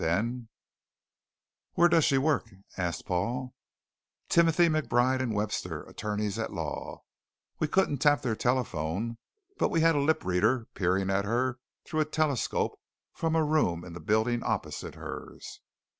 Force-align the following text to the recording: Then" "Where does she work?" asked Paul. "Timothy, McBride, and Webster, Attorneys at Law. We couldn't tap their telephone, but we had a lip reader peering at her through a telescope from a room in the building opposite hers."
Then" 0.03 0.47
"Where 1.75 1.87
does 1.87 2.05
she 2.05 2.17
work?" 2.17 2.49
asked 2.75 3.05
Paul. 3.05 3.53
"Timothy, 4.29 4.67
McBride, 4.67 5.21
and 5.21 5.31
Webster, 5.35 5.83
Attorneys 5.83 6.39
at 6.39 6.51
Law. 6.51 7.03
We 7.59 7.67
couldn't 7.67 7.99
tap 7.99 8.23
their 8.23 8.35
telephone, 8.35 9.19
but 9.59 9.69
we 9.69 9.81
had 9.81 9.93
a 9.93 9.99
lip 10.01 10.25
reader 10.25 10.65
peering 10.73 11.11
at 11.11 11.25
her 11.25 11.59
through 11.85 11.99
a 11.99 12.05
telescope 12.05 12.79
from 13.13 13.35
a 13.35 13.43
room 13.45 13.85
in 13.85 13.93
the 13.93 13.99
building 13.99 14.41
opposite 14.41 14.95
hers." 14.95 15.61